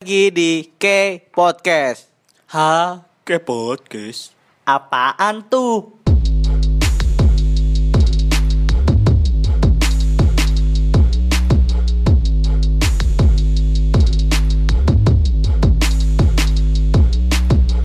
[0.00, 2.08] lagi di K Podcast.
[2.56, 4.32] Ha, ke podcast.
[4.64, 6.00] Apaan tuh?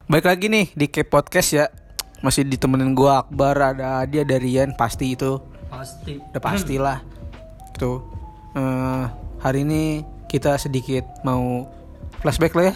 [0.08, 1.68] Baik lagi nih di K Podcast ya.
[2.24, 5.44] Masih ditemenin gua Akbar, ada dia ada Rian pasti itu.
[5.68, 6.24] Pasti.
[6.32, 7.04] Udah pastilah.
[7.76, 8.00] Tuh.
[8.56, 9.04] Eh,
[9.44, 11.68] hari ini kita sedikit mau
[12.26, 12.74] flashback lah ya.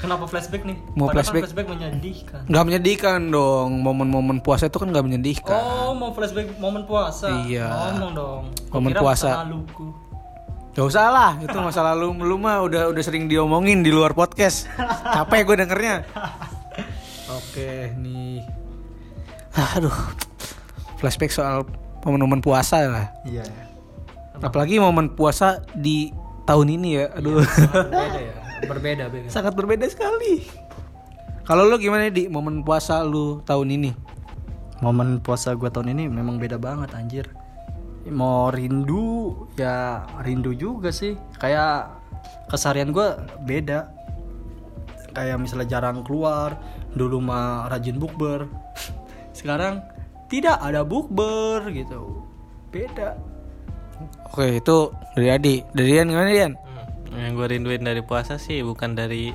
[0.00, 0.76] Kenapa flashback nih?
[0.92, 1.42] Mau Padahal kan flashback?
[1.48, 2.40] flashback menyedihkan.
[2.44, 3.68] Nggak menyedihkan dong.
[3.80, 5.60] Momen-momen puasa itu kan nggak menyedihkan.
[5.60, 7.44] Oh, mau flashback momen puasa.
[7.44, 7.68] Iya.
[7.68, 8.42] Ngomong dong.
[8.68, 9.28] Momen kira puasa.
[9.44, 9.88] laluku.
[10.70, 14.70] Gak usah lah, itu masa lalu lu mah udah udah sering diomongin di luar podcast.
[15.08, 16.06] Capek gue dengernya.
[17.40, 18.44] Oke, nih.
[19.76, 19.92] Aduh.
[20.96, 21.64] Flashback soal
[22.04, 23.06] momen-momen puasa lah.
[23.26, 23.44] Iya.
[24.40, 26.14] Apalagi momen puasa di
[26.46, 27.04] tahun ini ya.
[27.18, 27.42] Aduh.
[27.42, 28.49] Berbeda ya.
[28.64, 29.28] Berbeda, beda.
[29.32, 30.44] Sangat berbeda sekali.
[31.44, 33.90] Kalau lu gimana di momen puasa lu tahun ini?
[34.80, 37.28] Momen puasa gue tahun ini memang beda banget anjir
[38.08, 42.00] Mau rindu ya rindu juga sih Kayak
[42.48, 43.12] keseharian gue
[43.44, 43.92] beda
[45.12, 46.56] Kayak misalnya jarang keluar
[46.96, 48.48] Dulu mah rajin bukber
[49.36, 49.84] Sekarang
[50.32, 52.24] tidak ada bukber gitu
[52.72, 53.20] Beda
[54.32, 54.78] Oke, itu
[55.12, 55.56] dari Adi.
[55.76, 56.52] Dari Rian gimana Rian?
[57.14, 59.34] Yang gue rinduin dari puasa sih bukan dari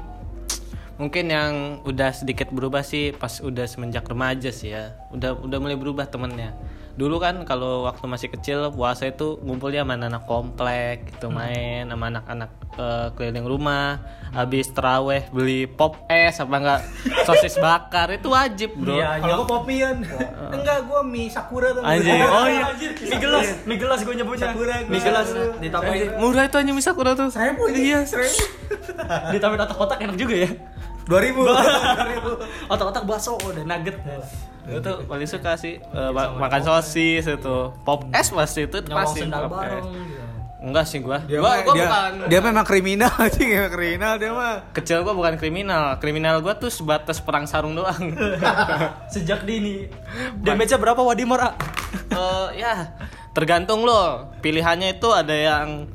[0.95, 4.95] mungkin yang udah sedikit berubah sih pas udah semenjak remaja sih ya.
[5.11, 6.55] Udah udah mulai berubah temennya.
[6.95, 12.07] Dulu kan kalau waktu masih kecil puasa itu ngumpulnya sama anak komplek gitu main sama
[12.07, 13.99] anak-anak eh, keliling rumah.
[14.31, 16.81] Habis teraweh beli pop es apa enggak
[17.27, 18.95] sosis bakar itu wajib bro.
[18.95, 20.07] Kalau gua popian.
[20.55, 21.83] Enggak, gua mie sakura tuh.
[21.83, 22.19] Anjing.
[22.23, 22.71] Oh iya.
[22.79, 24.55] Mie gelas, mie gelas gue nyebutnya.
[24.87, 25.27] Mie gelas
[25.59, 27.27] ditambahin Murah itu hanya bisa kurang tuh.
[27.27, 28.39] Seribu iya, seribu.
[29.35, 30.49] ditambahin otak-otak enak juga ya.
[31.05, 31.43] Dua ribu.
[32.73, 33.99] Otak-otak bakso udah nugget.
[34.65, 37.57] Gue tuh paling suka sih eh, ma- makan sosis itu.
[37.81, 39.21] Pop es pasti itu pasti.
[39.23, 39.85] pop es.
[40.57, 41.21] Enggak sih gua.
[41.21, 44.55] Dia, gua, mah- gua dia, bukan dia memang kriminal sih, memang kriminal dia mah.
[44.73, 45.95] kecil gua bukan kriminal.
[45.95, 48.17] Kriminal gua tuh sebatas perang sarung doang.
[49.13, 49.85] Sejak dini.
[50.35, 51.37] Damage-nya berapa Wadimor?
[52.07, 52.97] Eh, ya,
[53.31, 54.33] tergantung lo.
[54.41, 55.85] Pilihannya itu ada yang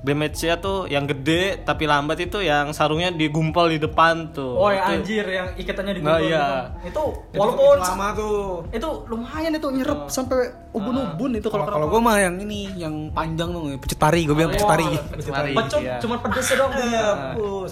[0.00, 4.54] damage-nya tuh yang gede tapi lambat itu yang sarungnya digumpal di depan tuh.
[4.54, 6.46] Oh ya Itu- anjir yang ikatannya di Nah, iya.
[6.80, 8.38] Itu walaupun lama tuh.
[8.70, 10.38] itu lumayan itu nyerep sampai
[10.70, 14.34] ubun-ubun itu Kalau kalau kalau gue mah yang ini, yang panjang tuh, pecut tari, gue
[14.34, 14.86] bilang pecut tari.
[15.10, 15.52] pecut tari.
[15.52, 15.96] Pecot Iya.
[15.98, 16.72] cuma pedes doang.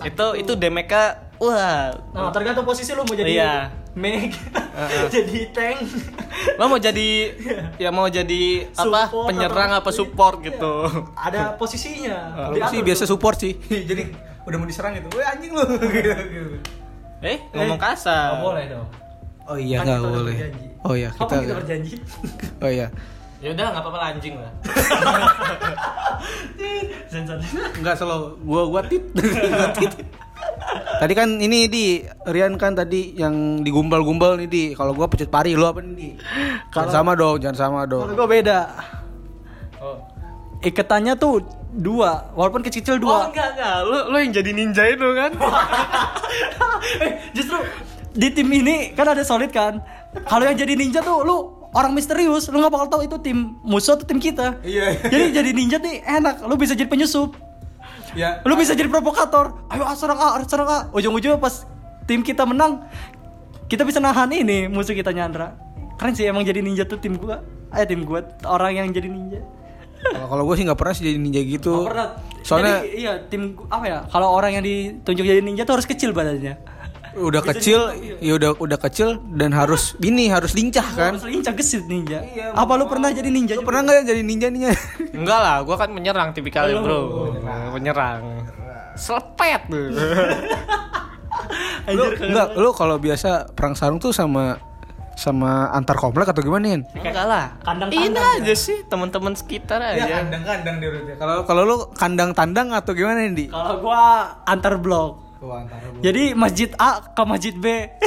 [0.03, 1.93] itu itu damage-nya wah.
[2.11, 3.55] Nah, tergantung posisi lu mau jadi Iya.
[3.93, 4.29] Meg,
[5.09, 5.81] jadi tank.
[6.55, 7.33] Lo mau jadi
[7.77, 10.75] ya mau jadi apa Support penyerang atau- apa support gitu.
[11.15, 12.17] Ada posisinya.
[12.51, 13.57] Gua sih biasa support sih.
[13.89, 14.13] Jadi
[14.45, 15.09] udah mau diserang gitu.
[15.11, 15.65] Woi anjing lu.
[15.89, 16.57] Gitu, gitu.
[17.19, 18.37] Eh, ngomong kasar.
[18.37, 18.87] Nggak boleh dong.
[19.47, 20.35] Oh iya Kan nggak boleh.
[20.35, 20.67] berjanji.
[20.85, 21.35] Oh iya kita.
[21.41, 21.95] kita berjanji?
[22.59, 22.87] Oh iya.
[23.39, 24.53] Ya udah nggak apa-apa anjing lah.
[27.09, 27.41] Sensor.
[27.75, 29.03] Enggak selalu gua gua tit.
[29.09, 29.93] Gua tit.
[30.97, 31.85] Tadi kan ini di
[32.25, 34.63] Rian kan tadi yang digumpal-gumpal nih di.
[34.73, 36.09] Kalau gua pecut pari lu apa nih di?
[36.73, 38.17] Jangan sama dong, jangan sama Kalau dong.
[38.17, 38.61] gue beda.
[39.77, 40.01] Oh.
[40.59, 43.29] Ikatannya tuh dua, walaupun kecil-kecil Oh dua.
[43.29, 45.31] enggak enggak, lo lo yang jadi ninja itu kan?
[47.05, 47.61] eh, justru
[48.17, 49.85] di tim ini kan ada solid kan.
[50.25, 51.37] Kalau yang jadi ninja tuh lu
[51.77, 54.57] orang misterius, lu nggak bakal tahu itu tim musuh atau tim kita.
[54.65, 54.97] Iya.
[55.13, 57.37] Jadi jadi ninja nih enak, lu bisa jadi penyusup,
[58.17, 58.41] Ya.
[58.49, 59.69] lu bisa jadi provokator.
[59.69, 60.79] Ayo ah, serang A, serang A.
[60.91, 61.69] Ujung-ujungnya pas
[62.09, 62.89] tim kita menang,
[63.69, 65.53] kita bisa nahan ini musuh kita nyandra.
[66.01, 67.45] Keren sih emang jadi ninja tuh tim gua.
[67.71, 69.45] Ayo tim gua orang yang jadi ninja.
[69.97, 71.73] Kalau kalau gua sih nggak pernah sih jadi ninja gitu.
[71.73, 72.09] Nggak pernah.
[72.41, 73.99] Soalnya Jadi, iya tim gua- apa ya?
[74.09, 76.57] Kalau orang yang ditunjuk jadi ninja tuh harus kecil badannya.
[77.17, 77.81] Udah kecil,
[78.21, 81.17] ya udah udah kecil dan harus ini harus lincah kan.
[81.17, 82.21] Harus lincah gesit ninja.
[82.21, 83.57] Iya, apa lu pernah jadi ninja?
[83.57, 84.69] Lu pernah nggak jadi ninja nih?
[85.19, 87.33] enggak lah, gua kan menyerang tipikalnya, Bro.
[87.73, 88.45] Menyerang.
[88.97, 89.93] Selepet tuh.
[91.97, 94.61] lu enggak, lu kalau biasa perang sarung tuh sama
[95.17, 96.85] sama antar komplek atau gimana nih?
[96.93, 97.57] enggak lah.
[97.65, 98.45] Kandang-kandang Ini ya?
[98.45, 100.29] aja sih teman-teman sekitar aja.
[100.29, 103.49] kandang di Kalau kalau lu kandang tandang atau gimana nih?
[103.49, 105.26] Kalau gua antar blok.
[106.01, 107.67] Jadi masjid A ke masjid B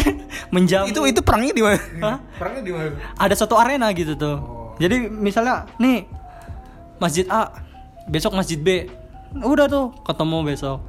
[0.55, 0.89] menjamu.
[0.89, 1.79] Itu itu perangnya di mana?
[2.01, 2.17] Hah?
[2.37, 2.89] Perangnya di mana?
[3.17, 4.37] ada suatu arena gitu tuh.
[4.81, 6.07] Jadi misalnya nih
[6.97, 7.53] masjid A
[8.09, 8.89] besok masjid B.
[9.29, 10.79] Udah tuh ketemu besok.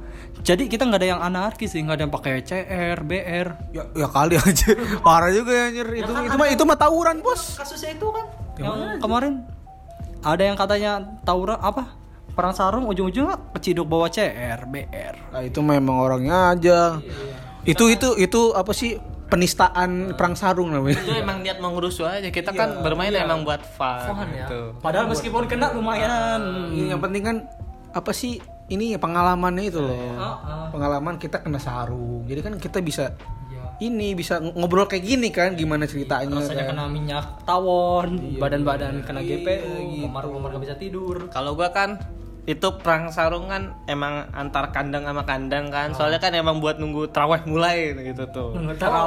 [0.41, 3.47] Jadi kita nggak ada yang anarkis sih, nggak ada yang pakai CR, BR.
[3.69, 4.73] Ya, ya kali aja.
[5.05, 5.85] Parah juga ya anjir.
[5.93, 7.61] Itu itu mah itu mah tawuran, Bos.
[7.61, 8.25] Kasusnya itu kan
[8.57, 9.45] yang kemarin
[10.25, 10.91] ada yang katanya
[11.21, 12.00] tawuran apa?
[12.31, 16.79] Perang sarung ujung-ujungnya keciduk bawa CR BR Nah, itu memang orangnya aja.
[17.61, 18.97] Itu itu itu apa sih
[19.27, 20.99] penistaan perang sarung namanya.
[20.99, 24.43] itu emang niat mau ngerusuh aja kita kan bermain emang buat fun, Fun ya.
[24.43, 24.75] gitu.
[24.77, 27.37] padahal meskipun kena lumayan Yang penting kan
[27.91, 29.91] apa sih ini pengalamannya itu loh.
[29.91, 30.63] Heeh.
[30.69, 32.23] Pengalaman kita kena sarung.
[32.23, 33.11] Jadi kan kita bisa
[33.47, 33.50] Iya.
[33.81, 36.71] Ini bisa ng- ngobrol kayak gini kan gimana ceritanya rasanya kan.
[36.71, 41.97] kena minyak tawon badan-badan kena GPU kamar-kamar gak bisa tidur Kalau gua kan
[42.41, 45.93] itu perang sarung kan emang antar kandang sama kandang kan.
[45.93, 48.57] Soalnya kan emang buat nunggu traweh mulai gitu tuh.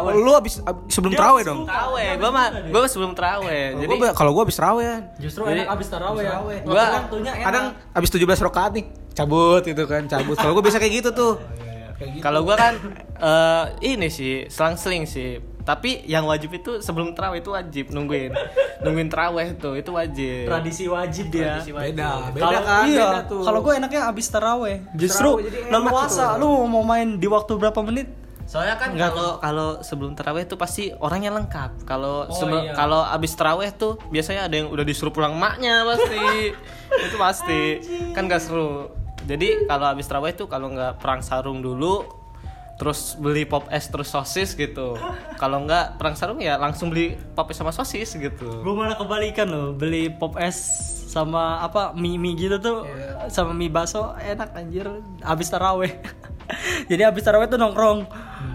[0.06, 1.67] Oh, lu abis, ab- sebelum terawih dong.
[1.67, 3.75] Traweh, gua mah gua sebelum traweh.
[3.75, 4.97] Jadi Jadi kalau gua abis terawih ya.
[5.19, 6.94] justru enak abis taraweh ya Gua-
[7.43, 10.35] Kadang abis 17 rakaat nih cabut gitu kan cabut.
[10.35, 11.32] Kalau gua biasa kayak gitu tuh.
[12.19, 12.75] Kalau gua kan
[13.17, 15.31] eh, ini sih selang-seling sih.
[15.65, 18.37] Tapi yang wajib itu sebelum traweh itu wajib nungguin.
[18.85, 20.45] nungguin traweh tuh itu wajib.
[20.45, 21.97] tradisi wajib dia Tradisi wajib.
[21.97, 23.43] Beda, beda kalau kan, iya, beda tuh.
[23.43, 28.09] kalau gue enaknya abis taraweh justru enak leluasa lu mau main di waktu berapa menit
[28.45, 31.89] Soalnya kan kalau kalau sebelum terawih tuh pasti orangnya lengkap.
[31.89, 32.77] Kalau Oh, sebe- iya.
[32.77, 36.53] kalau abis terawih tuh biasanya ada yang udah disuruh pulang maknya pasti.
[37.09, 37.62] itu pasti.
[38.12, 38.93] Kan gak seru.
[39.25, 42.05] Jadi kalau abis terawih tuh kalau nggak perang sarung dulu
[42.75, 44.99] terus beli pop es terus sosis gitu.
[45.38, 48.61] Kalau nggak perang sarung ya langsung beli pop es sama sosis gitu.
[48.61, 50.59] gue malah kebalikan loh beli pop es
[51.09, 52.82] sama apa mie mie gitu tuh
[53.31, 54.91] sama mie bakso enak anjir.
[55.23, 55.93] Abis taraweh
[56.91, 58.11] jadi abis taraweh tuh nongkrong.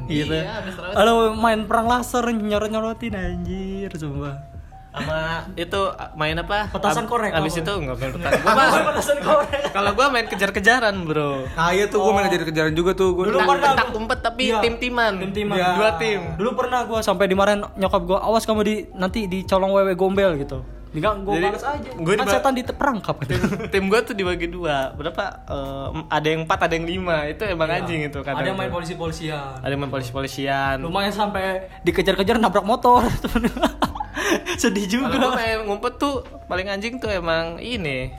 [0.10, 0.34] Gitu.
[0.34, 4.59] Iya, taraweh main perang laser nyorot nyorotin anjir sumpah
[4.90, 5.20] Sama
[5.54, 5.82] itu
[6.14, 6.66] main apa?
[6.68, 8.40] Petasan Ab- korek Abis itu nggak main petasan.
[8.42, 11.46] Gua mah- petasan korek Kalau gua main kejar-kejaran, Bro.
[11.48, 13.26] Nah iya tuh gua main kejar-kejaran juga tuh gua.
[13.28, 14.60] Dulu pernah Petak gua- umpet tapi Iya.
[14.60, 15.14] tim-timan.
[15.20, 15.56] Tim-timan.
[15.56, 15.68] Iya.
[15.76, 16.22] Dua tim.
[16.36, 20.64] dulu pernah gue sampai dimarahin nyokap gue awas kamu di nanti dicolong wewe gombel gitu
[20.90, 21.90] Enggak, gue Jadi, aja.
[21.96, 23.28] gua kan setan diperangkap kan.
[23.28, 27.44] tim, tim gue tuh dibagi dua berapa Eh, ada yang empat ada yang lima itu
[27.44, 29.54] emang anjing itu kadang Ada yang main polisi-polisian.
[29.56, 33.06] ada yang main polisi polisian Lumayan sampai dikejar-kejar nabrak motor.
[34.62, 35.12] Sedih juga.
[35.12, 36.14] kalau gue main ngumpet tuh
[36.46, 38.12] paling anjing tuh emang ini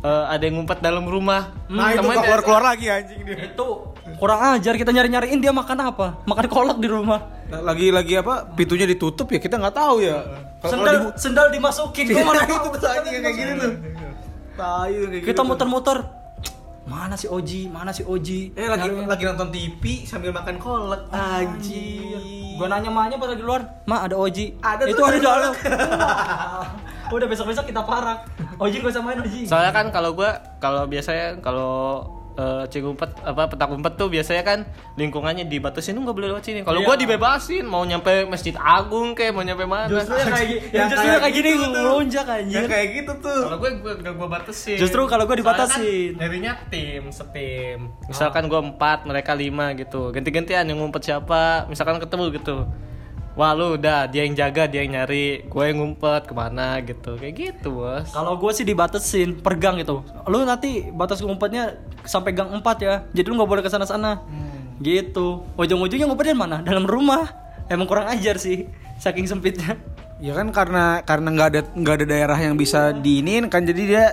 [0.00, 3.36] eh, ada yang ngumpet dalam rumah Nah itu Temennya- keluar keluar lagi anjing dia.
[3.46, 3.66] Itu
[4.16, 6.06] kurang ajar kita nyari-nyariin dia makan apa?
[6.24, 7.20] Makan kolak di rumah.
[7.46, 10.18] Nah, lagi lagi apa pintunya ditutup ya kita nggak tahu ya.
[10.60, 12.04] Kalau Sendal dibu- sendal dimasukin.
[12.14, 13.72] Gua mana itu anjing kayak gini tuh.
[14.54, 15.42] Kayak Kita gitu.
[15.42, 15.98] muter-muter.
[16.88, 17.68] Mana si Oji?
[17.68, 18.56] Mana si Oji?
[18.56, 22.56] Eh lagi lagi nonton TV sambil makan kolak anjing.
[22.56, 24.56] Gue nanya mahnya pas lagi luar, Ma ada Oji.
[24.60, 25.52] Ada Itu ada di dalam.
[27.14, 28.28] Udah besok-besok kita parak.
[28.60, 29.48] Oji gak usah main Oji.
[29.48, 30.28] soalnya kan kalau gue
[30.60, 32.04] kalau biasanya kalau
[32.40, 34.58] eh, cik umpet apa petak umpet tuh biasanya kan
[34.94, 36.86] lingkungannya dibatasin lu nggak boleh lewat sini kalau Iya.
[36.86, 40.72] gua dibebasin mau nyampe masjid agung kayak mau nyampe mana Justru yang kayak gini, Yang
[40.72, 41.70] yang justru kayak kayak gini gitu tuh.
[41.70, 42.62] ngelonjak Yang anjir.
[42.66, 43.40] kayak gitu tuh.
[43.42, 44.76] Kalau gue gue gak gue batasin.
[44.76, 46.10] Justru kalau gue Soalnya dibatasin.
[46.10, 47.78] Kan jadinya tim, setim.
[48.06, 50.08] Misalkan gue empat, mereka lima gitu.
[50.08, 51.66] Ganti-gantian yang ngumpet siapa.
[51.66, 52.56] Misalkan ketemu gitu.
[53.38, 55.46] Wah lu udah dia yang jaga, dia yang nyari.
[55.46, 57.14] Gue yang ngumpet ke mana gitu.
[57.14, 58.10] Kayak gitu bos.
[58.10, 60.02] Kalau gue sih dibatasin per gang gitu.
[60.26, 63.06] Lu nanti batas ngumpetnya sampai gang 4 ya.
[63.14, 64.18] Jadi lu nggak boleh ke sana-sana.
[64.82, 65.46] Gitu.
[65.54, 66.58] Ujung-ujungnya ngumpetnya mana?
[66.60, 67.30] Dalam rumah.
[67.70, 68.66] Emang kurang ajar sih.
[68.98, 69.78] Saking sempitnya.
[70.20, 74.04] Ya kan karena karena nggak ada nggak ada daerah yang bisa diinin kan jadi dia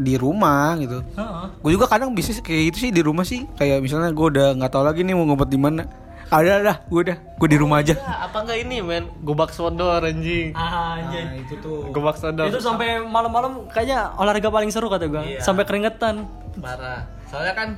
[0.00, 1.04] di rumah gitu.
[1.18, 1.46] Heeh.
[1.60, 3.44] Gue juga kadang bisa kayak gitu sih di rumah sih.
[3.60, 5.84] Kayak misalnya gue udah nggak tahu lagi nih mau ngumpet di mana.
[6.30, 7.98] Ada dah, gue udah, gue di rumah aja.
[7.98, 9.10] Ya, apa enggak ini men?
[9.26, 10.54] Gobak sodor anjing.
[10.54, 11.26] Anjir.
[11.42, 11.90] itu tuh.
[11.90, 12.46] Gobak sodor.
[12.46, 15.22] Itu sampai malam-malam kayaknya olahraga paling seru kata gue.
[15.26, 15.40] Iya.
[15.42, 16.30] Sampai keringetan.
[16.62, 17.02] parah.
[17.26, 17.68] Soalnya kan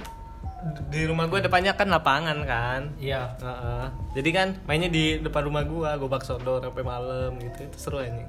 [0.93, 2.93] di rumah gue depannya kan lapangan kan.
[3.01, 3.41] Iya.
[3.41, 3.87] Heeh.
[4.21, 7.73] Jadi kan mainnya di depan rumah gua, gobak sodor sampai malam gitu.
[7.73, 8.29] Itu seru anjing.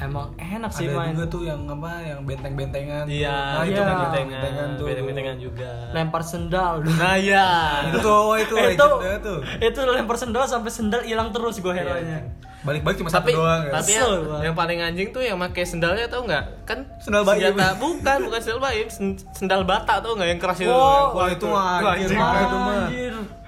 [0.00, 1.12] Emang enak sih Ada main.
[1.12, 3.04] juga tuh yang apa yang benteng-bentengan.
[3.04, 3.84] Iya, nah, itu iya.
[3.84, 4.86] kan bentengan, bentengan tuh.
[5.04, 5.70] bentengan juga.
[5.92, 6.72] Lempar sendal.
[6.80, 7.48] Nah ya,
[7.92, 8.86] Itu tuh, oh, itu itu
[9.20, 9.38] tuh.
[9.60, 12.24] itu lempar sendal sampai sendal hilang terus gue heronya.
[12.60, 13.72] Balik-balik cuma tapi satu doang ya.
[13.72, 14.12] tapi yang,
[14.44, 16.44] yang paling anjing tuh yang pakai sendalnya tau nggak?
[16.68, 17.40] Kan Sendal bayi.
[17.48, 20.68] senjata bukan bukan sendal bayi, sen- sendal bata tau nggak yang keras itu?
[20.68, 22.84] Wow, Wah, itu mah anjir, itu mah.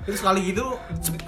[0.03, 0.09] Anjir.
[0.09, 0.65] Itu sekali gitu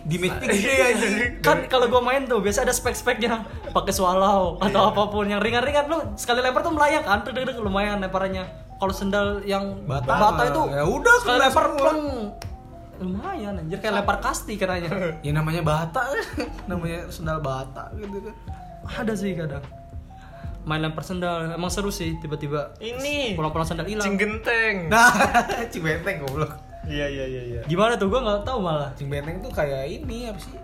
[0.05, 1.07] di meeting gede aja.
[1.41, 5.87] Kan kalau gue main tuh biasa ada spek-speknya pakai swallow atau apa pun yang ringan-ringan
[5.87, 8.43] lu sekali lempar tuh melayang kan deg deg lumayan lemparannya.
[8.75, 12.03] Kalau sendal yang Bata bata, itu ya udah, sekali lempar pleng.
[12.97, 14.91] Lumayan anjir kayak lempar kasti katanya.
[15.27, 16.11] Ya namanya bata,
[16.71, 18.35] namanya sendal bata gitu kan.
[18.85, 19.63] ada sih kadang.
[20.65, 24.03] Main lempar sendal emang seru sih tiba-tiba Ini pulang-pulang sendal hilang.
[24.03, 24.89] cing genteng.
[24.89, 25.13] Nah,
[25.69, 26.57] Cibenteng goblok.
[26.87, 27.61] Iya iya iya iya.
[27.65, 28.91] Gimana tuh gue nggak tahu malah.
[28.95, 30.57] Cibenteng tuh kayak ini apa sih?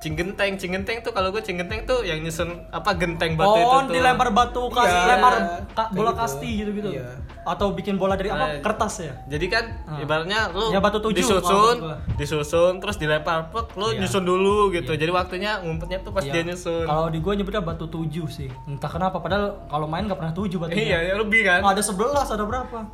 [0.00, 3.92] Cinggenteng, Cinggenteng tuh kalau gue Cinggenteng tuh yang nyusun apa genteng batu itu Oh, tuh.
[3.92, 5.44] dilempar batu, kas, Iya, lempar iya.
[5.68, 6.20] ka- bola gitu.
[6.24, 6.88] kasti gitu-gitu.
[6.90, 7.20] Iya.
[7.42, 8.48] Atau bikin bola dari apa?
[8.50, 9.12] Eh, Kertas ya?
[9.28, 10.00] Jadi kan Ah.
[10.00, 11.84] ibaratnya lu Ya, batu tujuh disusun,
[12.16, 14.00] disusun terus dilempar plek, lu Iya.
[14.00, 14.88] nyusun dulu gitu.
[14.90, 16.32] Jadi waktunya ngumpetnya tuh pas Iya.
[16.32, 16.88] dia nyusun.
[16.88, 18.48] Kalau di gua nyebutnya batu tujuh sih.
[18.64, 20.96] Entah kenapa padahal kalau main nggak pernah tujuh batunya.
[20.96, 21.60] Iya, ya lebih kan.
[21.62, 22.88] Ada 11, ada berapa?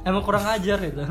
[0.00, 1.04] Emang kurang ajar itu.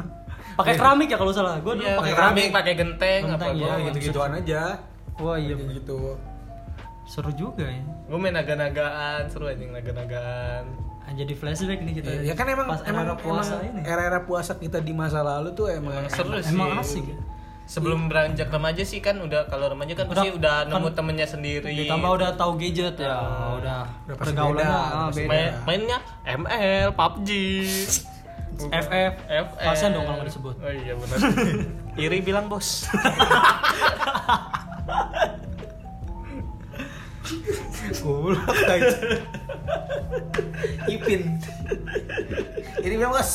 [0.60, 1.56] Pakai keramik ya kalau salah.
[1.58, 2.48] Gua dulu Iya, pakai keramik.
[2.52, 3.86] pakai genteng, Genteng, apa iya, Ya gua.
[3.88, 4.62] gitu-gituan aja.
[5.18, 5.56] Wah, iya.
[5.56, 6.00] Gitu.
[7.06, 7.82] Seru juga ya.
[8.06, 10.64] Gue main naga-nagaan, seru anjing naga-nagaan.
[11.02, 12.10] Ah, Jadi flashback nih kita.
[12.22, 13.82] Ya kan emang pas emang era puasa emang ini.
[13.82, 16.52] era-era puasa kita di masa lalu tuh emang Seru sih.
[16.52, 17.18] Emang asik ya.
[17.66, 21.26] Sebelum beranjak remaja sih kan udah kalau remaja kan Udah- pasti udah nemu kan- temennya
[21.26, 21.70] sendiri.
[21.80, 23.14] Ditambah udah tahu gadget ya,
[23.56, 25.30] udah, Udah pasti pergaulannya beda, ah, beda.
[25.30, 25.98] Main, mainnya
[26.28, 27.30] ML, PUBG.
[28.68, 29.14] FF.
[29.24, 29.48] FF.
[29.56, 30.56] Kasian dong kalau nggak disebut.
[30.60, 31.18] Oh iya benar.
[32.04, 32.84] Iri bilang bos.
[38.00, 38.98] Kulak aja.
[40.92, 41.40] Ipin.
[42.84, 43.32] Ini memang bos.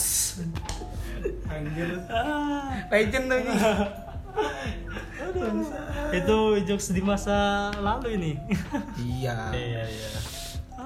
[1.48, 1.88] Anjir.
[2.92, 3.52] Legend tuh ini.
[6.12, 6.38] Itu
[6.68, 8.32] jokes di masa lalu ini.
[9.00, 9.52] Iya.
[9.56, 10.43] iya iya.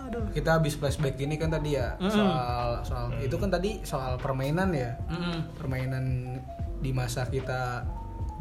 [0.08, 0.24] Aduh.
[0.32, 4.96] Kita habis flashback ini kan tadi ya soal soal itu kan tadi soal permainan ya.
[5.12, 5.52] Mm-mm.
[5.60, 6.04] Permainan
[6.80, 7.84] di masa kita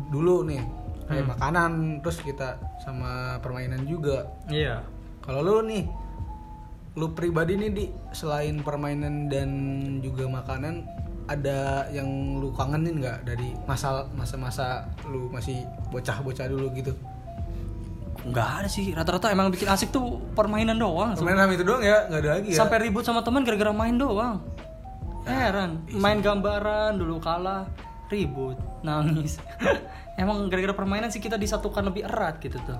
[0.07, 0.63] dulu nih.
[1.07, 4.27] Kayak makanan terus kita sama permainan juga.
[4.51, 4.83] Iya.
[5.23, 5.87] Kalau lu nih,
[6.99, 9.49] lu pribadi nih di selain permainan dan
[10.03, 10.83] juga makanan,
[11.31, 16.91] ada yang lu kangenin nggak dari masa masa-masa lu masih bocah-bocah dulu gitu?
[18.27, 18.91] Nggak ada sih.
[18.91, 21.15] Rata-rata emang bikin asik tuh permainan doang.
[21.15, 22.57] Permainan itu doang ya, nggak ada lagi ya?
[22.59, 24.43] Sampai ribut sama teman gara-gara main doang.
[25.27, 25.83] Heran.
[25.91, 27.67] Main gambaran dulu kalah,
[28.07, 29.39] ribut, nangis.
[30.21, 32.79] emang gara-gara permainan sih kita disatukan lebih erat gitu tuh.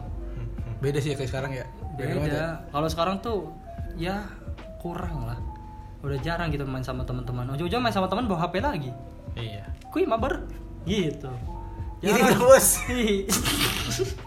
[0.79, 1.65] Beda sih ya kayak sekarang ya.
[1.95, 2.35] Beda banget ya.
[2.35, 2.47] Beda.
[2.71, 3.37] Kalau sekarang tuh
[3.99, 4.27] ya
[4.79, 5.39] kurang lah.
[6.05, 7.49] Udah jarang gitu main sama teman-teman.
[7.57, 8.91] Ujung-ujung main sama teman bawa HP lagi.
[9.33, 9.65] Iya.
[9.89, 10.45] Kui mabar
[10.85, 11.31] gitu.
[11.99, 12.77] Ini bos.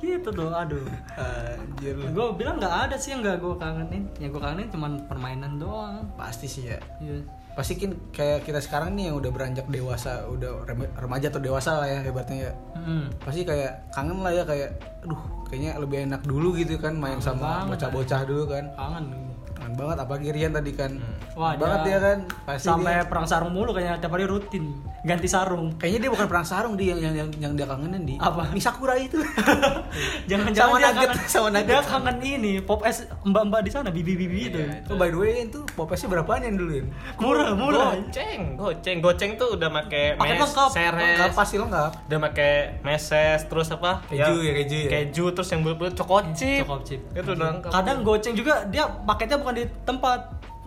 [0.00, 0.84] gitu tuh, aduh.
[1.14, 1.94] Anjir.
[2.10, 4.04] Gue bilang nggak ada sih yang nggak gue kangenin.
[4.16, 6.08] Yang gue kangenin cuma permainan doang.
[6.16, 6.80] Pasti sih ya.
[6.98, 7.22] Iya.
[7.50, 11.82] Pasti kan kayak kita sekarang nih yang udah beranjak dewasa, udah rem- remaja atau dewasa
[11.82, 12.52] lah ya hebatnya ya.
[12.80, 13.12] Mm.
[13.20, 14.72] pasti kayak kangen lah ya kayak
[15.04, 19.04] aduh kayaknya lebih enak dulu gitu kan main sama banget, bocah-bocah dulu kan Kangen.
[19.70, 20.92] Kangen banget apalagi Rian tadi kan
[21.32, 24.26] Wah, Kangen banget dia dia kan pasti Sampai dia, perang sarung mulu kayaknya tiap hari
[24.26, 24.64] rutin
[25.00, 25.72] ganti sarung.
[25.78, 28.50] kayaknya dia bukan perang sarung dia yang yang yang, yang dia kangenin di Apa?
[28.50, 29.16] Misakura itu
[30.30, 31.66] Jangan-jangan Sama dia nugget, kangen, sama nugget.
[31.66, 34.60] dia kangen ini pop es mbak-mbak di sana bibi-bibi itu.
[34.88, 36.84] oh by the way itu popesnya berapaan yang dulu ya
[37.16, 37.90] Murah, murah.
[37.96, 40.68] Goceng, goceng, goceng tuh udah make Pakai mes, lengkap.
[40.70, 42.48] seres, lengkap pasti lengkap udah make
[42.82, 44.02] meses, terus apa?
[44.04, 44.90] Keju ya, keju ya?
[44.90, 46.62] Keju terus yang bulat-bulat cokocip.
[46.64, 47.00] Cokocip.
[47.12, 47.70] Itu udah lengkap.
[47.70, 50.20] Kadang goceng juga dia paketnya bukan di tempat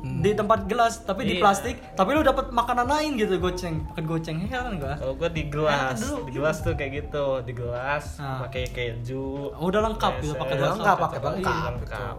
[0.03, 1.41] di tempat gelas tapi di Iya.
[1.41, 5.47] plastik tapi lu dapat makanan lain gitu goceng paket goceng heran gua Kalau gua di
[5.47, 6.27] gelas, dulu.
[6.27, 8.43] di gelas tuh kayak gitu, di gelas Ah.
[8.43, 9.55] pakai keju.
[9.55, 12.15] Udah lengkap gitu, pakai Udah lengkap, pakai Iya, lengkap, lengkap.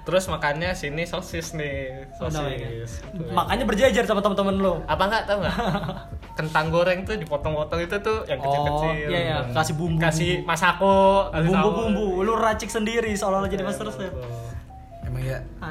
[0.00, 2.58] Terus makannya sini sosis nih, Udah, ya.
[2.58, 2.98] sosis.
[3.06, 3.30] Gitu.
[3.30, 5.54] makanya berjejer sama teman-teman lu Apa enggak tahu enggak?
[6.40, 8.90] Kentang goreng tuh dipotong-potong itu tuh yang kecil-kecil.
[8.90, 9.36] Oh, iya, iya.
[9.52, 10.00] Kasih bumbu.
[10.00, 14.10] Kasih masako, bumbu-bumbu lu racik sendiri seolah-olah jadi master chef ya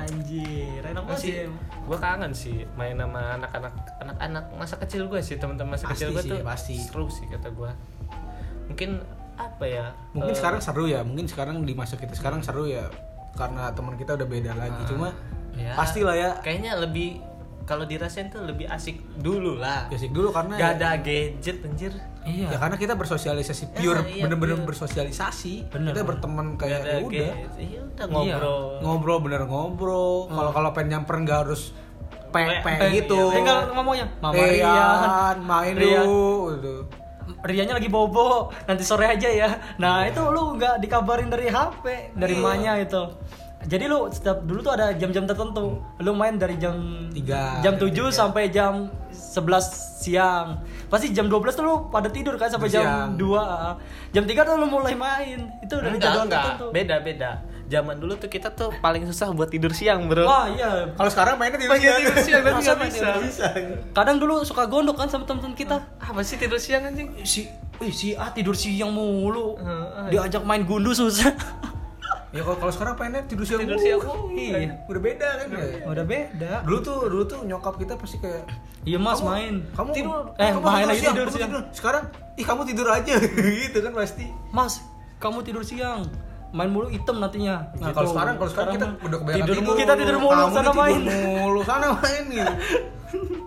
[0.10, 1.48] anjir enak banget Masih, sih.
[1.86, 6.10] gue kangen sih main sama anak-anak anak-anak masa kecil gue sih teman-teman masa Pasti kecil
[6.12, 6.76] gue tuh pasti.
[6.82, 7.72] seru sih kata gue
[8.68, 8.90] mungkin
[9.40, 12.90] apa ya mungkin eh, sekarang seru ya mungkin sekarang di masa kita sekarang seru ya
[13.38, 14.82] karena teman kita udah beda lagi.
[14.90, 15.16] Cuma
[15.56, 16.30] ya, pastilah ya.
[16.44, 17.24] Kayaknya lebih
[17.70, 21.94] kalau dirasain tuh lebih asik dulu lah basic dulu karena gak ya- ada gadget anjir
[22.22, 24.68] iya Ya karena kita bersosialisasi pure, iya, bener-bener pure.
[24.68, 25.70] bersosialisasi.
[25.70, 26.10] Bener, kita bener.
[26.12, 30.14] berteman kayak ya udah iya udah ngobrol ngobrol bener ngobrol.
[30.28, 31.72] Kalau kalau pengen nyamper nggak harus
[32.28, 33.18] pe pe Pe- gitu.
[33.24, 33.36] iya.
[33.36, 36.04] tinggal ngomongnya Mama Eh, Rian main Rian.
[36.04, 36.74] dulu gitu.
[37.40, 38.30] Riannya lagi bobo
[38.66, 42.42] nanti sore aja ya nah itu lu nggak dikabarin dari HP dari Iya.
[42.42, 43.02] emaknya itu
[43.62, 47.76] jadi lu setiap dulu tuh ada jam-jam tertentu lu main dari jam Tiga, jam jam
[47.78, 48.04] 7 tiga.
[48.10, 49.60] sampai jam 11
[50.00, 50.48] siang
[50.88, 53.20] pasti jam 12 tuh lu pada tidur kan sampai Siang.
[53.20, 56.96] jam 2 jam 3 tuh lu mulai main itu dari enggak jadwal enggak tertentu beda
[57.00, 57.32] beda
[57.68, 61.36] zaman dulu tuh kita tuh paling susah buat tidur siang bro wah iya Kalau sekarang
[61.36, 62.00] mainnya tidur siang.
[62.00, 63.48] tidur siang tapi Masa nggak main bisa bisa.
[63.92, 67.46] kadang dulu suka gondok kan sama temen-temen kita apa sih tidur siang anjing si
[67.78, 69.56] Wih, si A tidur siang mulu.
[69.56, 70.12] Heeh.
[70.12, 71.32] Diajak main gundu susah.
[72.30, 73.60] Ya kalau kalau sekarang pengennya tidur siang.
[73.60, 74.00] Tidur siang.
[74.30, 74.86] Iya.
[74.86, 75.66] Udah beda kan ya.
[75.84, 76.52] Udah beda.
[76.62, 78.46] Dulu tuh dulu tuh nyokap kita pasti kayak
[78.82, 79.54] Iya mas "Kamu- main.
[79.72, 80.14] Kamu tidur.
[80.32, 81.52] kamu Eh main lagi tidur kamu siang.
[81.72, 82.04] Sekarang
[82.36, 83.14] ih kamu tidur aja
[83.66, 84.26] gitu kan pasti.
[84.48, 84.74] Mas
[85.18, 86.06] kamu tidur siang
[86.50, 87.94] main mulu hitam nantinya Nah, Gitu.
[87.94, 89.76] kalau sekarang kalau sekarang kita udah kebanyakan tidur, tidur.
[89.76, 91.00] kita tidur mulu Kamu sana tidur main
[91.36, 92.54] mulu sana main gitu.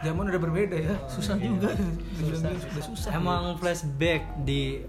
[0.00, 0.94] Zaman udah berbeda ya.
[1.06, 1.70] Susah juga.
[2.16, 2.48] Susah.
[2.48, 3.10] Udah susah.
[3.12, 4.80] emang flashback di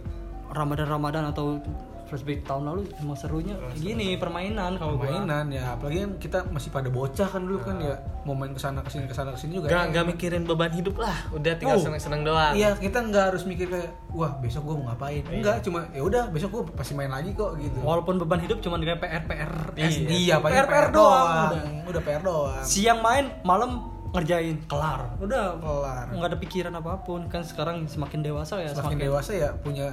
[0.48, 1.60] Ramadan Ramadan atau
[2.12, 5.08] flashback tahun lalu emang serunya gini permainan kalau gua.
[5.08, 5.72] mainan ya.
[5.72, 7.96] Apalagi kan kita masih pada bocah kan dulu kan ya.
[8.22, 9.94] Mau main ke sana ke sini ke sana ke sini juga Gak, ya.
[9.96, 11.82] gak mikirin beban hidup lah, udah tinggal Oh.
[11.82, 12.51] seneng-seneng doang.
[12.51, 15.24] Iya kita nggak harus mikir kayak wah besok gue mau ngapain?
[15.25, 17.80] Enggak cuma ya udah besok gue pasti main lagi kok gitu.
[17.80, 21.48] Walaupun beban hidup cuma dengan PR PR SD iya paling PR, PR, doang doang.
[21.48, 21.63] udah.
[21.88, 22.62] udah PR doang.
[22.62, 25.15] Siang main malam ngerjain kelar.
[25.18, 26.06] Udah kelar.
[26.12, 27.25] nggak ada pikiran apa pun.
[27.25, 29.88] Kan sekarang semakin dewasa ya semakin semakin, dewasa ya punya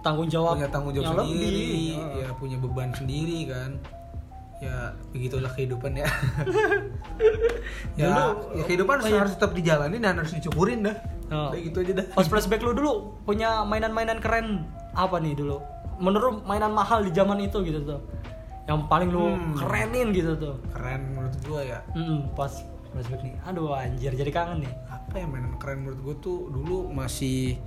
[0.00, 1.64] tanggung jawab punya tanggung jawab yang sendiri
[1.94, 2.18] lebih.
[2.18, 3.70] ya punya beban sendiri kan
[4.58, 4.76] ya
[5.08, 6.04] begitulah kehidupan ya
[7.96, 10.96] ya, Dulu- ya kehidupan harus, harus tetap dijalani dan harus dicukurin dah
[11.30, 11.46] Oh.
[11.46, 15.62] Udah gitu aja dah Pas flashback lu dulu punya mainan-mainan keren apa nih dulu?
[15.96, 18.02] Menurut mainan mahal di zaman itu gitu tuh.
[18.66, 19.54] Yang paling lu Hmm.
[19.54, 20.58] kerenin gitu tuh.
[20.74, 22.50] keren menurut gua ya Mm, pas
[22.90, 23.38] flashback nih.
[23.46, 24.74] Aduh anjir jadi kangen nih.
[24.90, 27.62] apa ya mainan keren menurut gue tuh dulu masih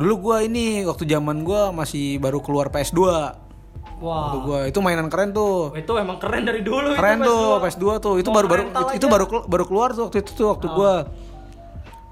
[0.00, 3.00] dulu gua ini waktu zaman gua masih baru keluar PS2
[4.00, 4.40] waktu Wah.
[4.40, 7.64] gua itu mainan keren tuh Itu emang keren dari dulu keren itu tuh PS2.
[7.68, 10.30] PS2 tuh itu Mau baru baru rental itu, itu baru baru keluar tuh waktu itu
[10.32, 10.92] tuh waktu gua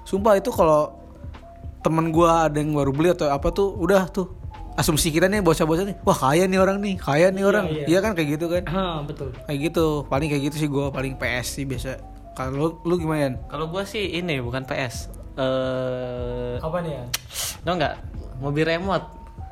[0.05, 0.93] sumpah itu kalau
[1.81, 4.37] temen gua ada yang baru beli atau apa tuh udah tuh
[4.77, 7.85] asumsi kita nih bocah-bocah nih wah kaya nih orang nih kaya nih orang iya.
[7.89, 9.35] iya kan kayak gitu kan Hah, betul.
[9.49, 11.99] kayak gitu paling kayak gitu sih gua paling PS sih biasa
[12.39, 13.35] kalau lu, lu gimana?
[13.51, 15.11] Kalau gua sih ini bukan PS.
[15.39, 17.05] Eh, Apa nih ya?
[17.63, 17.95] tau nggak?
[18.39, 19.07] Mobil remote.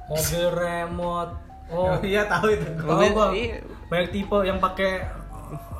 [0.06, 1.32] Mobil remote.
[1.66, 3.58] Oh, iya tahu itu Mobil- tahu, iya.
[3.86, 5.06] Banyak tipe yang pakai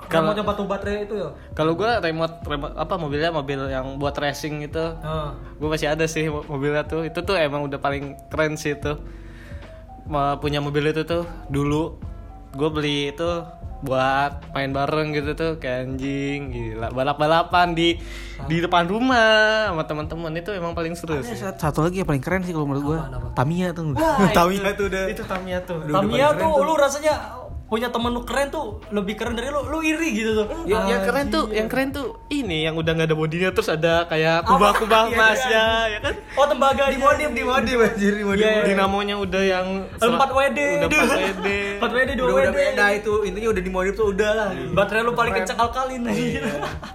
[0.07, 1.31] Kalau- yang batu baterai itu ya.
[1.53, 4.95] Kalau gua remote, remote apa mobilnya mobil yang buat racing gitu.
[4.97, 5.29] Heeh.
[5.57, 7.03] Gue masih ada sih mo- mobilnya tuh.
[7.03, 8.95] Itu tuh emang udah paling keren sih itu.
[10.39, 11.99] Punya mobil itu tuh dulu
[12.57, 13.31] gue beli itu
[13.77, 16.89] buat main bareng gitu tuh kayak anjing gila.
[16.97, 18.01] Balap-balapan di
[18.49, 21.37] di depan rumah sama teman-teman itu emang paling seru Ada sih.
[21.37, 22.99] satu, satu lagi yang paling keren sih kalau menurut gua.
[23.37, 23.93] Tamiya tuh.
[23.93, 25.05] Wah, Tamiya tuh udah.
[25.13, 25.85] Itu Tamiya tuh.
[25.85, 26.51] Tamiya tuh.
[26.65, 27.15] lu rasanya
[27.67, 30.47] punya temen lu keren tuh lebih keren dari lu, lu iri gitu tuh.
[30.71, 34.07] Yang, yang keren tuh, yang keren tuh ini yang udah nggak ada bodinya terus ada
[34.07, 35.51] kayak kubah-kubah Iya, emas iya.
[35.51, 36.15] ya, ya kan?
[36.39, 38.65] Oh tembaga di modif di modif anjir di modif Iya, iya.
[38.71, 39.67] Dinamonya udah yang
[39.99, 40.59] Empat WD.
[40.79, 41.49] Udah 4 WD.
[41.83, 42.39] 4 WD 2 udah, WD.
[42.39, 46.01] udah beda itu intinya udah di modif tuh udah lah Baterai lu paling kencang alkalin
[46.11, 46.43] anjir.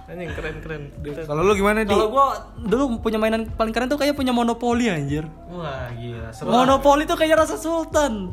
[0.08, 0.82] Anjing keren-keren.
[1.28, 4.88] kalau lu gimana di Kalau gua dulu punya mainan paling keren tuh kayak punya monopoli
[4.88, 5.28] anjir.
[5.52, 6.32] Wah, gila.
[6.32, 6.48] Seru.
[6.48, 8.32] Monopoli tuh kayak rasa sultan.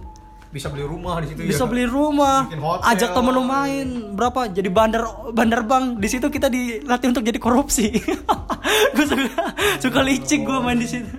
[0.50, 2.50] Bisa beli rumah di situ Bisa ya beli rumah,
[2.90, 4.50] ajak temen lu main berapa?
[4.50, 6.02] Jadi bandar bandar bank.
[6.02, 7.94] Di situ kita dilatih untuk jadi korupsi.
[8.98, 9.30] gue suka
[9.78, 11.10] suka licik gue main di situ.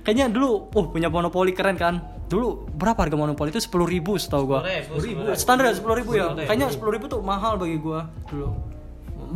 [0.00, 2.00] Kayaknya dulu, oh punya monopoli keren kan?
[2.32, 4.64] Dulu berapa harga monopoli itu sepuluh ribu setahu gua.
[4.96, 5.28] ribu.
[5.36, 6.32] Standar sepuluh ribu ya.
[6.32, 8.56] Kayaknya sepuluh ribu tuh mahal bagi gua dulu.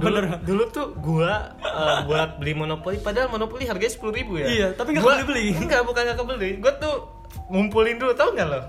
[0.01, 0.41] Bener.
[0.41, 4.47] Dulu tuh gua eh, buat beli monopoli padahal monopoli harganya sepuluh ribu ya.
[4.49, 5.47] Iya, tapi nggak Gua- kebeli-beli.
[5.69, 6.51] Enggak, bukan nggak kebeli.
[6.65, 6.97] Gua tuh
[7.45, 8.61] ngumpulin dulu tau nggak lo?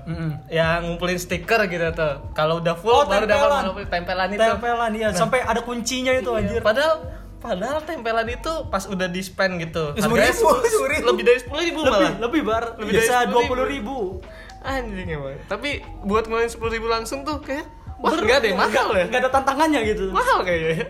[0.47, 2.13] Yang ngumpulin stiker gitu tuh.
[2.31, 3.61] Kalau udah full Oh, baru dapat tempelan.
[3.63, 4.41] monopoli tempelan itu.
[4.41, 6.59] Tempelan iya, sampai ada kuncinya itu anjir.
[6.59, 6.93] Padahal
[7.37, 9.93] padahal tempelan itu pas udah di spend gitu.
[9.93, 11.05] Sepuluh harganya.
[11.05, 12.13] Lebih dari sepuluh ribu Lebih, malah.
[12.19, 12.63] lebih bar.
[12.75, 13.29] Lebih 10.000.
[13.29, 13.97] dua puluh ribu.
[14.61, 15.37] Anjing emang.
[15.45, 15.69] Tapi
[16.01, 19.05] buat ngeluarin sepuluh ribu langsung tuh kayak wah enggak deh mahal ya.
[19.07, 20.09] Gak ada tantangannya gitu.
[20.09, 20.71] Mahal kayaknya.
[20.75, 20.85] ya.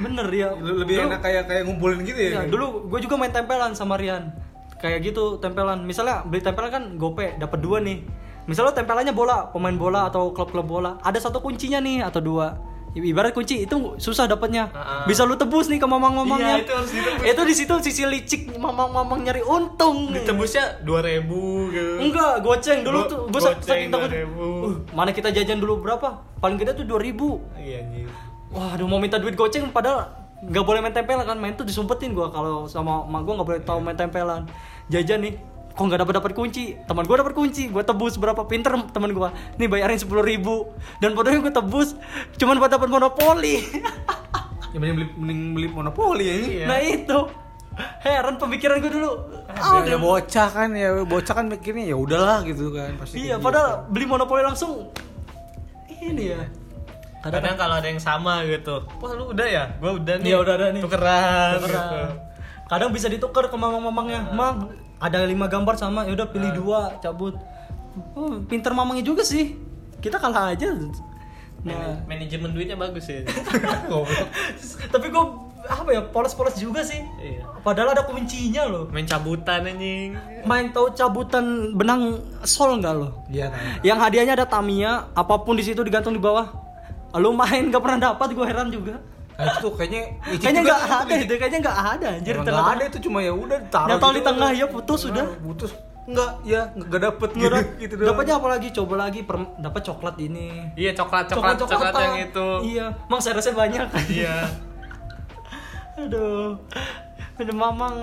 [0.00, 0.48] Bener ya.
[0.56, 3.94] lebih Dulu- enak kayak kayak ngumpulin gitu ya Ya, dulu gue juga main tempelan sama
[3.94, 4.32] Rian.
[4.80, 5.84] Kayak gitu tempelan.
[5.84, 8.00] Misalnya beli tempelan kan gope dapat dua nih.
[8.48, 10.96] Misalnya tempelannya bola, pemain bola atau klub-klub bola.
[11.04, 12.56] Ada satu kuncinya nih atau dua.
[12.90, 14.66] Ibarat kunci itu susah dapatnya.
[15.06, 16.58] Bisa lu tebus nih ke mamang-mamangnya.
[16.58, 17.22] Iya, itu harus ditebus.
[17.22, 20.10] Itu di situ sisi licik mamang-mamang nyari untung.
[20.10, 22.02] Ditebusnya dua ribu gitu.
[22.02, 23.22] Enggak, goceng dulu Go- tuh.
[23.30, 24.10] Gue saking takut.
[24.10, 24.26] 2.000.
[24.34, 26.18] Uh, mana kita jajan dulu berapa?
[26.42, 28.10] Paling gede tuh 2000 Iya anjing.
[28.50, 31.36] Wah, aduh mau minta duit goceng padahal nggak boleh main tempelan kan?
[31.36, 34.48] Main tuh disumpetin gua kalau sama emak gua nggak boleh tahu main tempelan.
[34.88, 35.36] Jajan nih
[35.70, 36.76] kok nggak dapat dapat kunci?
[36.88, 38.42] Teman gua dapat kunci gua tebus berapa?
[38.48, 39.36] Pinter teman gua.
[39.60, 40.72] Nih bayarin sepuluh ribu.
[40.98, 41.92] Dan bodohnya gua tebus
[42.40, 43.60] cuman buat dapat monopoli.
[44.70, 46.48] Ya mending beli mending beli monopoli ya ini.
[46.64, 47.18] Nah itu.
[48.04, 49.12] Heran pemikiran gua dulu.
[49.50, 51.00] Ah, ya, bocah kan ya.
[51.04, 54.88] Bocah kan mikirnya ya udahlah gitu kan pasti iya kayak padahal beli monopoli langsung.
[56.00, 56.40] Ini ya
[57.20, 58.80] Kadang kalau ada yang sama gitu.
[58.96, 59.64] Wah, lu udah ya?
[59.76, 60.26] Gua udah nih.
[60.26, 60.82] Iya, udah ada nih.
[60.82, 61.50] Tukeran.
[61.58, 61.84] Tukeran.
[61.84, 61.98] gitu.
[62.64, 64.30] Kadang bisa ditukar ke mamang-mamangnya.
[64.30, 67.36] Mang, ada lima gambar sama, ya udah pilih dua, cabut.
[68.14, 69.58] Oh, pinter mamangnya juga sih.
[69.98, 70.72] Kita kalah aja.
[71.60, 73.20] Nah, Manajemen duitnya bagus ya.
[74.92, 75.24] tapi gue
[75.60, 77.44] apa ya polos-polos juga sih Iya.
[77.60, 80.16] padahal ada kuncinya loh Main cabutan anjing.
[80.42, 81.44] main tahu cabutan
[81.76, 83.84] benang sol nggak lo Iya tahu.
[83.84, 86.48] yang hadiahnya ada Tamiya apa pun di situ digantung di bawah
[87.12, 88.94] lu main gak pernah dapat gue heran juga
[89.32, 90.02] Nah, itu tuh kayaknya
[90.36, 92.52] kayaknya nggak gitu, ada itu kayaknya nggak ada anjir ternyata.
[92.52, 95.24] nggak ada itu cuma ya udah taruh Nyantol gitu di tengah, ya putus Nah, udah.
[95.40, 95.70] putus
[96.02, 98.08] enggak ya enggak dapet Nggak gitu, dap- gitu doang.
[98.10, 102.46] dapatnya apa lagi coba lagi per- dapat coklat ini Iya coklat coklat coklat, yang itu.
[102.68, 104.36] iya mang servisnya banyak Iya.
[106.00, 106.56] aduh
[107.36, 107.94] udah mamang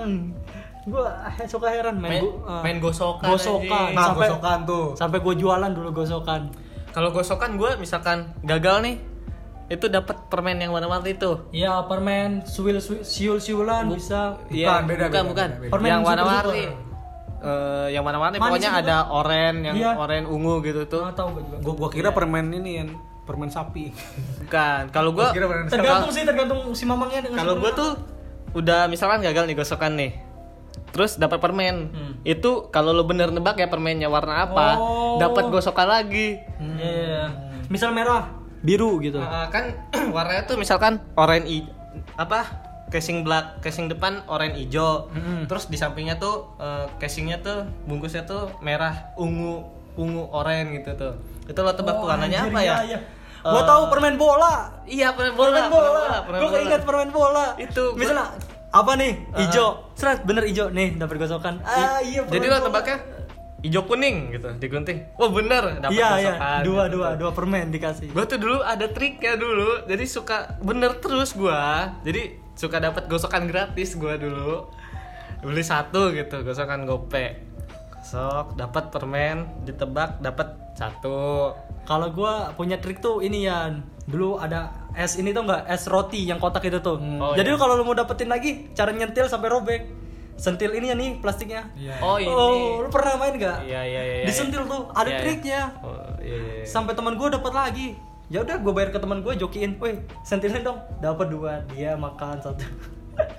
[0.84, 3.94] gua he- suka heran main Main- go- eh, main gosokan, gosokan anjing.
[3.94, 4.86] Nah, sampai gosokan tuh.
[4.96, 6.40] sampai gua jualan dulu gosokan
[6.98, 8.96] Kalau gosokan gue misalkan gagal nih,
[9.70, 11.46] itu dapat permen yang warna-warni itu.
[11.54, 15.48] Iya permen suil siul siulan bisa Iya, beda, bukan beda, bukan.
[15.48, 15.70] beda, beda.
[15.70, 16.64] Permen Yang warna-warni.
[16.66, 16.86] super.
[17.38, 19.90] Eh, yang warna-warni pokoknya itu, ada oranye, yang Iya.
[19.94, 21.06] oranye ungu gitu tuh.
[21.06, 22.88] nggak tahu gua juga Gua gua kira permen ini yang
[23.22, 23.94] permen sapi.
[24.42, 24.82] Bukan.
[24.90, 25.70] Kalau gue Gua sapi.
[25.70, 27.90] tergantung sih tergantung si mamangnya dengan kalau gue tuh
[28.54, 30.10] udah misalkan gagal nih gosokan nih.
[30.90, 31.88] Terus dapat permen.
[31.88, 32.12] Hmm.
[32.22, 35.16] Itu kalau lo bener nebak ya permennya warna apa, Oh.
[35.16, 36.40] dapat gosokan lagi.
[36.58, 37.28] Iya.
[37.66, 39.18] Misal merah, biru gitu.
[39.18, 39.76] Uh, kan
[40.14, 41.70] warnanya tuh misalkan oranye i-
[42.14, 42.44] apa
[42.88, 45.12] casing belak casing depan oranye hijau
[45.44, 49.60] terus di sampingnya tuh uh, casingnya tuh bungkusnya tuh merah ungu
[49.94, 51.12] ungu oranye gitu tuh
[51.44, 52.98] itu lo tebak tuh warnanya Oh, anjir, apa ya iya, iya.
[53.38, 54.72] Gua tahu permen bola.
[54.84, 56.16] iya permen bola Permen bola.
[56.22, 56.56] permen Gua bola.
[56.56, 57.46] keinget permen bola.
[57.56, 58.26] Itu, Misalnya
[58.68, 59.12] apa nih?
[59.48, 59.92] Ijo.
[59.96, 61.60] Seret bener ijo nih dapat gosokan.
[61.64, 62.22] Ah iya.
[62.28, 62.98] jadi lo tebaknya
[63.58, 66.30] hijau kuning gitu digunting wah bener dapat Iya iya.
[66.38, 66.94] gosokan Dua gitu.
[66.94, 68.08] dua dua permen dikasih.
[68.14, 71.90] Gue tuh dulu ada triknya dulu, jadi suka bener terus gua.
[72.06, 74.70] Jadi suka dapat gosokan gratis gua dulu.
[75.42, 77.46] Beli satu gitu, gosokan gope.
[77.98, 81.50] Gosok, dapat permen, ditebak dapat satu.
[81.82, 83.82] Kalau gua punya trik tuh ini Yan.
[84.08, 86.96] Dulu ada es ini tuh enggak es roti yang kotak itu tuh.
[86.96, 87.60] Oh, Jadi iya.
[87.60, 89.82] kalau lu mau dapetin lagi cara nyentil sampai robek.
[90.38, 91.66] Sentil ini ya nih plastiknya.
[91.74, 91.98] Iya.
[92.00, 92.30] Oh ini.
[92.30, 93.58] Oh, lu pernah main gak?
[93.66, 94.14] Iya iya iya.
[94.22, 94.24] iya.
[94.24, 95.20] Disentil tuh, ada Iya, iya.
[95.20, 95.62] triknya.
[95.82, 95.92] Oh
[96.22, 96.52] iya iya.
[96.62, 96.64] iya.
[96.64, 97.88] Sampai teman gue dapat lagi.
[98.28, 102.38] Ya udah gue bayar ke teman gue jokiin, "Woi, sentilin dong." Dapat dua, dia makan
[102.38, 102.64] satu.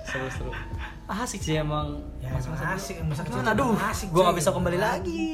[0.04, 0.52] Seru seru.
[1.24, 1.98] asik sih emang.
[2.20, 4.38] Ya, emang asik, masa kecil aduh, asik, gue gak cuy.
[4.38, 5.26] bisa kembali lagi.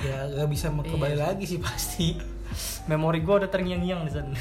[0.00, 2.16] Ya gak bisa kembali lagi sih pasti.
[2.86, 4.34] Memori gue udah terngiang-ngiang di sana.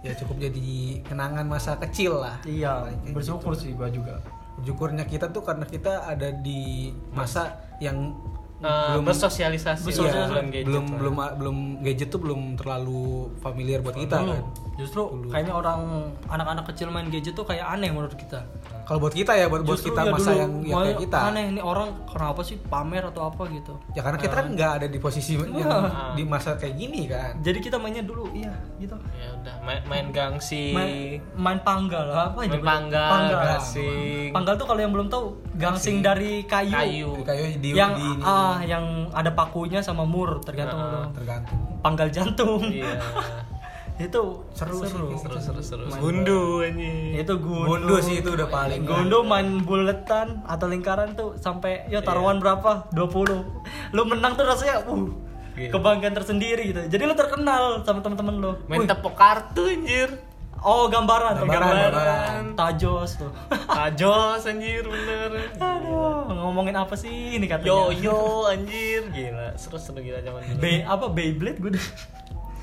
[0.00, 0.68] Ya cukup jadi
[1.02, 2.36] kenangan masa kecil lah.
[2.44, 3.62] iya, Kayak bersyukur gitu.
[3.62, 4.20] sih gue juga.
[4.54, 8.12] Bersyukurnya kita tuh karena kita ada di masa yang
[8.54, 10.96] Eh, bersosialisasi Iya, lah, belum gadget belum lah.
[10.96, 13.04] belum belum gadget tuh belum terlalu
[13.38, 14.44] familiar buat kita Dulu, kan.
[14.78, 15.80] justru kayaknya orang
[16.24, 18.40] anak-anak kecil main gadget tuh kayak aneh menurut kita.
[18.84, 20.98] Kalau buat kita ya buat buat Justru kita ya masa dulu, yang yang wah, kayak
[21.00, 21.18] kita.
[21.24, 23.72] Aneh nih orang kenapa sih pamer atau apa gitu.
[23.90, 26.12] Ya karena kita kan nggak ada di posisi yang Wah.
[26.12, 27.32] di masa kayak gini kan.
[27.38, 28.92] Jadi kita mainnya dulu, iya gitu.
[29.14, 30.70] Ya udah main, main gangsi.
[30.70, 32.60] main, main panggal apa Main itu?
[32.60, 34.28] panggal, gasing.
[34.30, 36.70] Panggal tuh kalau yang belum tahu gangsing dari kayu.
[36.70, 37.10] Kayu.
[37.24, 41.16] Kayak di Yang di ini, ah yang ada pakunya sama mur tergantung Ah, lo.
[41.16, 41.56] tergantung.
[41.80, 42.60] Panggal jantung.
[42.62, 43.00] Iya.
[43.94, 45.06] itu Seru sih, seru.
[45.14, 45.84] Seru seru seru.
[45.86, 47.14] Main Gundu anjing.
[47.14, 47.68] Itu gundo.
[47.70, 48.82] Gondo sih itu udah paling.
[48.82, 52.90] Gondo main buletan atau lingkaran tuh sampai yo taruhan berapa?
[52.90, 53.94] 20.
[53.94, 55.06] Lu menang tuh rasanya uh
[55.54, 55.70] Iya.
[55.70, 56.82] kebanggaan tersendiri gitu.
[56.90, 58.52] Jadi lu terkenal sama teman-teman lu.
[58.66, 60.10] Main Wih, tepok kartu anjir.
[60.58, 61.92] Oh, gambaran, tuh, Gambaran, gambaran.
[61.92, 62.44] gambaran.
[62.56, 63.30] Tajos tuh.
[63.78, 65.54] Tajos anjir bener.
[65.54, 67.70] Aduh, ngomongin apa sih ini katanya?
[67.70, 68.18] Yo yo
[68.50, 70.58] anjir gila seru seru gila zaman dulu.
[70.58, 71.70] Be apa Beyblade gue.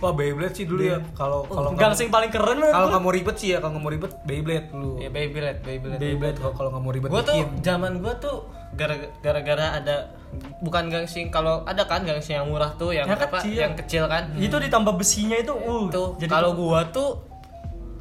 [0.01, 0.97] Wah Beyblade sih dulu ya.
[1.13, 3.91] Kalau kalau nggak- Gangsing paling keren kalau nggak mau ribet sih ya kalau nggak mau
[3.91, 4.91] ribet Beyblade dulu.
[4.97, 5.99] Ya Beyblade Beyblade.
[6.01, 8.35] Beyblade kalau kalau nggak mau ribet Gua tuh zaman gua tuh
[8.73, 9.95] gara- gara-gara ada
[10.57, 13.55] bukan gangsing kalau ada kan gangsing yang murah tuh yang, Yang apa kecil.
[13.55, 14.23] yang kecil kan.
[14.33, 15.85] Itu ditambah besinya itu uh.
[15.87, 17.29] Tuh jadi kalau gua tuh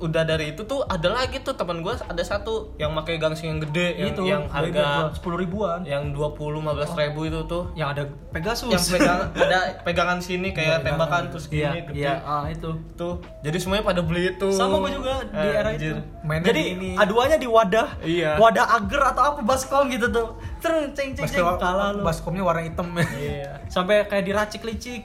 [0.00, 3.60] udah dari itu tuh ada lagi tuh teman gua ada satu yang pakai gangsing yang
[3.60, 5.84] gede yang, itu yang harga sepuluh ribuan.
[5.84, 6.64] yang 20 15
[6.98, 8.70] ribu itu tuh Yang ada Pegasus.
[8.70, 12.70] yang pegang ada pegangan sini kayak tembakan terus gini Iya, gede iya, ah itu.
[12.94, 15.94] tuh jadi semuanya pada beli itu Sama gue juga di era Anjir.
[15.94, 16.02] itu.
[16.22, 16.90] Mainnya Jadi di ini.
[16.94, 17.88] aduannya di wadah.
[18.00, 18.30] Iya.
[18.36, 20.28] Wadah agar atau apa baskom gitu tuh.
[20.58, 22.00] Terus ceng ceng ceng kalah lu.
[22.00, 23.04] baskomnya warna hitam ya.
[23.12, 25.04] iya Sampai kayak diracik licik.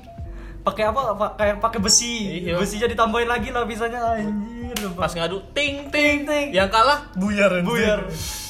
[0.66, 1.14] Pakai apa?
[1.14, 2.42] Pa- Kayak pakai besi.
[2.42, 2.58] Iya.
[2.58, 4.74] Besinya ditambahin lagi lah bisanya anjir.
[4.92, 6.48] pas ngadu ting ting ting.
[6.52, 7.66] yang kalah buyar anjir.
[7.66, 8.00] buyar.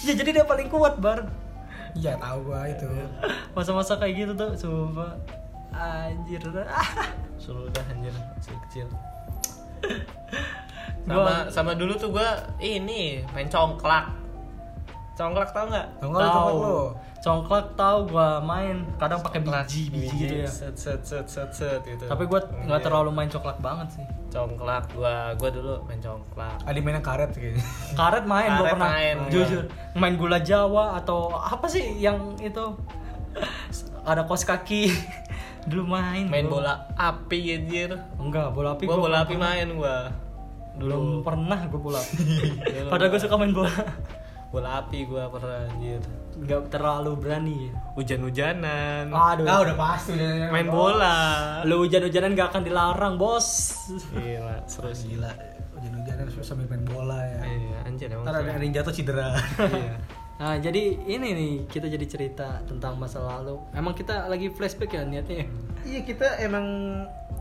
[0.02, 1.28] Ya jadi dia paling kuat bar.
[1.92, 2.88] Iya tahu gua itu.
[3.52, 5.12] Masa-masa kayak gitu tuh, sumpah.
[5.70, 6.40] Anjir.
[7.36, 8.88] suruh dah anjir masih kecil
[11.06, 12.26] sama Gua- sama dulu tuh gua
[12.58, 14.10] ini main congklak
[15.14, 15.88] Congklak tau nggak?
[16.02, 16.80] Lu
[17.26, 17.66] congklak?
[17.66, 20.50] Congklak tahu gua main, kadang pakai biji, biji gitu ya.
[20.50, 22.06] Set set set set set gitu.
[22.06, 24.06] Tapi gua nggak terlalu main coklat banget sih.
[24.36, 26.60] congklak gua gua dulu main congklak.
[26.68, 27.64] Adi mainnya karet kayaknya.
[27.96, 28.90] Karet main gua Karet pernah.
[28.92, 29.32] main, gua.
[29.32, 29.64] jujur,
[29.96, 32.66] main gula Jawa atau apa sih yang itu
[34.04, 34.92] ada kos kaki.
[35.72, 36.28] dulu main.
[36.28, 36.62] Main gua.
[36.62, 37.96] bola api anjir.
[38.22, 39.96] Enggak, bola api Gua gua bola api main gua.
[40.76, 42.16] Belum pernah gua bola api.
[42.20, 42.90] Dulu.
[42.92, 43.72] Padahal gua suka main bola.
[44.56, 46.00] Bola api gua pernah anjir.
[46.40, 47.74] Enggak terlalu berani ya.
[48.00, 49.12] Hujan-hujanan.
[49.12, 49.44] Aduh.
[49.44, 51.16] Ah udah pasti udah main bola.
[51.68, 53.76] Lu hujan-hujanan gak akan dilarang, Bos.
[54.16, 55.20] Gila, seru sih.
[55.20, 55.36] Gila,
[55.76, 57.44] hujan-hujanan sambil main bola ya.
[57.44, 58.24] Iya, anjir emang.
[58.24, 59.36] Ntar ada yang jatuh cedera.
[59.60, 60.00] Iya.
[60.36, 63.56] Nah, jadi ini nih kita jadi cerita tentang masa lalu.
[63.72, 65.48] Emang kita lagi flashback ya niatnya.
[65.48, 65.48] ya?
[65.88, 66.66] iya kita emang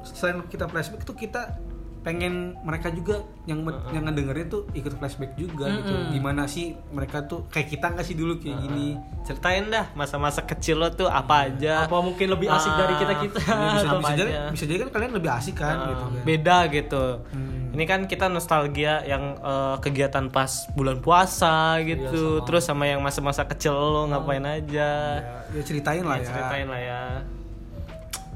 [0.06, 1.58] selain kita flashback tuh kita
[2.04, 5.88] pengen mereka juga yang yang ngedengerin tuh ikut flashback juga gitu.
[5.88, 6.12] Mm-mm.
[6.12, 9.00] Gimana sih mereka tuh kayak kita nggak sih dulu kayak gini?
[9.24, 11.88] Ceritain dah masa-masa kecil lo tuh apa aja.
[11.88, 13.38] Apa mungkin lebih asik dari kita-kita?
[13.40, 16.04] Ya, bisa, Atau- bisa apa jadi bisa jadi kan kalian lebih asik kan Ah, gitu
[16.04, 16.22] kan.
[16.22, 17.04] beda gitu.
[17.32, 17.52] Hmm.
[17.72, 23.42] Ini kan kita nostalgia yang eh, kegiatan pas bulan puasa gitu, terus sama yang masa-masa
[23.44, 24.90] kecil lo ngapain aja.
[25.18, 26.28] Ya, ya ceritain lah Ya, ya.
[26.28, 27.02] ceritain lah ya.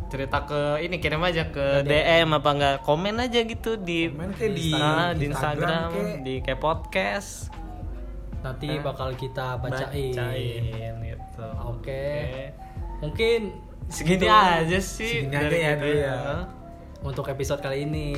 [0.09, 4.53] Cerita ke ini kirim aja ke DM apa enggak komen aja gitu di Komen kayak
[4.53, 6.17] di Ah, di Instagram Instagram, kayak.
[6.25, 7.31] di kayak podcast.
[8.39, 10.15] Nanti bakal kita bacain.
[10.15, 11.47] Bacain gitu.
[11.63, 12.05] Oke.
[12.99, 13.41] Mungkin
[13.87, 16.19] Segini gitu aja sih Segini aja dari ya kita dulu ya.
[17.01, 18.09] untuk episode kali ini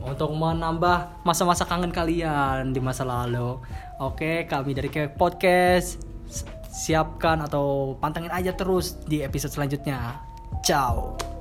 [0.00, 3.58] untuk menambah masa-masa kangen kalian di masa lalu.
[3.98, 6.02] Oke, kami dari Kek Podcast
[6.68, 10.16] siapkan atau pantengin aja terus di episode selanjutnya.
[10.60, 11.31] Ciao.